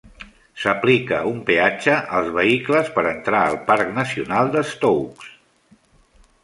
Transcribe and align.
S'aplica 0.61 1.19
un 1.31 1.43
peatge 1.49 1.97
als 2.21 2.31
vehicles 2.39 2.91
per 2.97 3.05
entrar 3.13 3.43
al 3.51 3.59
Parc 3.69 3.93
Nacional 4.01 4.53
de 4.59 4.67
Stokes. 4.75 5.31